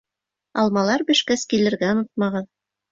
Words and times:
—Алмалар 0.61 1.05
бешкәс, 1.11 1.47
килергә 1.55 1.95
онотмағыҙ. 1.99 2.55